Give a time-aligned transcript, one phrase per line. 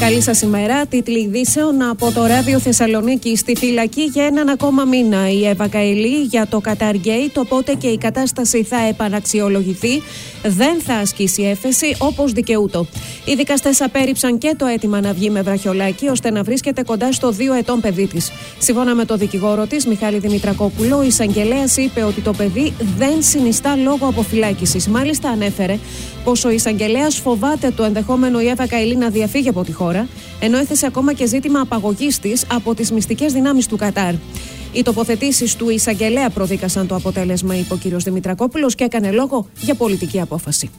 [0.00, 0.86] Καλή σας ημέρα.
[0.86, 3.36] Τίτλοι ειδήσεων από το ράδιο Θεσσαλονίκη.
[3.36, 7.34] Στη φυλακή για έναν ακόμα μήνα η Εύα Καηλή για το Qatar Gate.
[7.34, 10.02] Οπότε και η κατάσταση θα επαναξιολογηθεί.
[10.42, 12.86] Δεν θα ασκήσει έφεση όπως δικαιούτο.
[13.24, 17.30] Οι δικαστές απέρριψαν και το αίτημα να βγει με βραχιολάκι ώστε να βρίσκεται κοντά στο
[17.30, 18.32] δύο ετών παιδί της.
[18.58, 23.76] Σύμφωνα με το δικηγόρο της, Μιχάλη Δημητρακόπουλο, η εισαγγελέας είπε ότι το παιδί δεν συνιστά
[23.76, 24.88] λόγο αποφυλάκησης.
[24.88, 25.78] Μάλιστα ανέφερε
[26.24, 29.87] πως ο εισαγγελέας φοβάται το ενδεχόμενο η Εύα Καηλή να διαφύγει από τη χώρα,
[30.40, 34.14] ενώ έθεσε ακόμα και ζήτημα απαγωγής της από τις μυστικές δυνάμεις του Κατάρ.
[34.72, 38.02] Οι τοποθετήσεις του εισαγγελέα προδίκασαν το αποτέλεσμα, είπε ο κ.
[38.02, 40.70] Δημητρακόπουλος και έκανε λόγο για πολιτική απόφαση.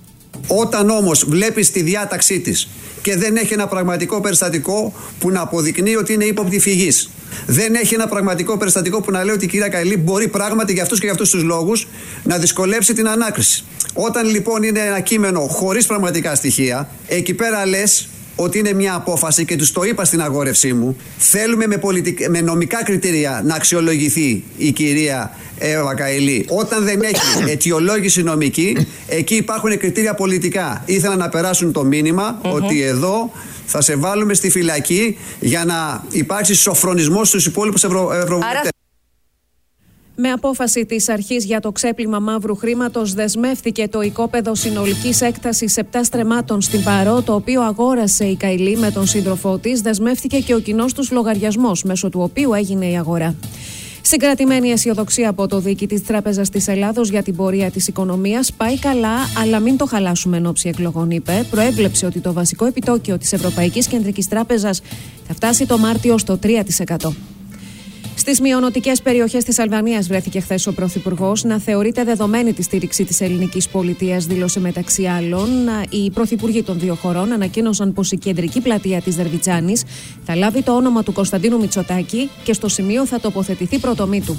[0.48, 2.68] Όταν όμως βλέπεις τη διάταξή της
[3.02, 7.10] και δεν έχει ένα πραγματικό περιστατικό που να αποδεικνύει ότι είναι ύποπτη φυγής,
[7.48, 10.82] δεν έχει ένα πραγματικό περιστατικό που να λέει ότι η κυρία Καηλή μπορεί πράγματι για
[10.82, 11.88] αυτούς και για αυτούς τους λόγους
[12.24, 13.64] να δυσκολέψει την ανάκριση.
[13.94, 18.08] Όταν λοιπόν είναι ένα κείμενο χωρίς πραγματικά στοιχεία, εκεί πέρα λες
[18.42, 20.98] ότι είναι μια απόφαση και τους το είπα στην αγόρευσή μου.
[21.18, 21.80] Θέλουμε με,
[22.30, 26.46] με νομικά κριτήρια να αξιολογηθεί η κυρία Εύα Καηλή.
[26.50, 30.84] Όταν δεν έχει αιτιολόγηση νομική, εκεί υπάρχουν κριτήρια πολιτικά.
[30.86, 33.32] Ήθελαν να περάσουν το μήνυμα ότι εδώ
[33.66, 38.14] θα σε βάλουμε στη φυλακή για να υπάρξει σοφρονισμός στους υπόλοιπους ευρω...
[38.14, 38.79] ευρωβουλευτές.
[40.22, 45.84] Με απόφαση της αρχής για το ξέπλυμα μαύρου χρήματος, δεσμεύτηκε το οικόπεδο συνολικής έκτασης 7
[46.04, 49.82] στρεμάτων στην Παρό, το οποίο αγόρασε η Καηλή με τον σύντροφό της.
[49.82, 53.36] Δεσμεύτηκε και ο κοινός τους λογαριασμός, μέσω του οποίου έγινε η αγορά.
[54.02, 58.80] Συγκρατημένη αισιοδοξία από το δίκη της Τράπεζας της Ελλάδος για την πορεία της οικονομίας πάει
[58.80, 61.46] καλά, αλλά μην το χαλάσουμε εν ώψη εκλογών, είπε.
[61.50, 64.82] Προέβλεψε ότι το βασικό επιτόκιο της Ευρωπαϊκής Κεντρικής Τράπεζας
[65.28, 67.14] θα φτάσει το Μάρτιο στο 3%.
[68.20, 73.22] Στις μειονοτικές περιοχές της Αλβανίας βρέθηκε χθες ο Πρωθυπουργός να θεωρείται δεδομένη τη στήριξη της
[73.22, 75.50] ελληνικής πολιτείας, δήλωσε μεταξύ άλλων.
[75.90, 79.74] Οι πρωθυπουργοί των δύο χωρών ανακοίνωσαν πως η κεντρική πλατεία της Δερβιτσάνη
[80.26, 84.38] θα λάβει το όνομα του Κωνσταντίνου Μητσοτάκη και στο σημείο θα τοποθετηθεί πρωτομή του.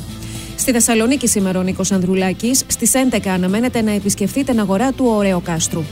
[0.57, 5.43] Στη Θεσσαλονίκη σήμερα ο Νίκος Ανδρουλάκης στις 11 αναμένεται να επισκεφθεί την αγορά του Ωραίου
[5.45, 5.83] Κάστρου.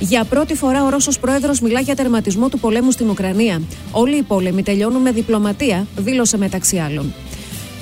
[0.00, 3.62] Για πρώτη φορά ο Ρώσος Πρόεδρος μιλά για τερματισμό του πολέμου στην Ουκρανία.
[3.90, 7.12] Όλοι οι πόλεμοι τελειώνουν με διπλωματία, δήλωσε μεταξύ άλλων.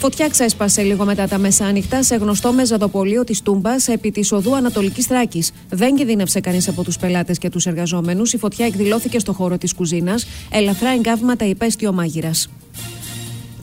[0.00, 5.06] Φωτιά ξέσπασε λίγο μετά τα μεσάνυχτα σε γνωστό μεζαδοπολείο της Τούμπας επί της οδού Ανατολικής
[5.06, 5.44] Τράκη.
[5.68, 8.32] Δεν κινδύνευσε κανείς από τους πελάτες και τους εργαζόμενους.
[8.32, 10.26] Η φωτιά εκδηλώθηκε στο χώρο της κουζίνας.
[10.50, 12.48] Ελαφρά εγκάβματα υπέστη ο μάγειρας.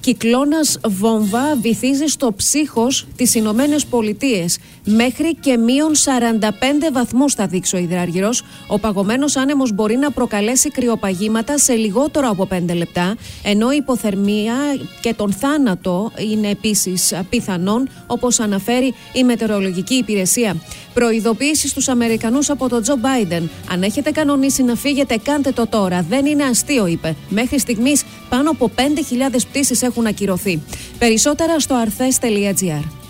[0.06, 4.58] Κυκλώνας βόμβα βυθίζει στο ψύχος τις Ηνωμένες Πολιτείες.
[4.86, 8.30] Μέχρι και μείον 45 βαθμούς θα δείξει ο υδράργυρο.
[8.68, 14.56] Ο παγωμένος άνεμος μπορεί να προκαλέσει κρυοπαγήματα σε λιγότερο από 5 λεπτά, ενώ η υποθερμία
[15.02, 20.56] και τον θάνατο είναι επίσης πιθανόν, όπως αναφέρει η Μετεωρολογική Υπηρεσία.
[20.96, 23.50] Προειδοποίησης στου Αμερικανούς από τον Τζο Μπάιντεν.
[23.70, 26.06] Αν έχετε κανονίσει να φύγετε, κάντε το τώρα.
[26.10, 27.16] Δεν είναι αστείο, είπε.
[27.30, 28.82] Μέχρι στιγμής πάνω από 5.000
[29.50, 30.62] πτήσεις έχουν ακυρωθεί.
[31.00, 33.05] Περισσότερα στο αρθές.gr.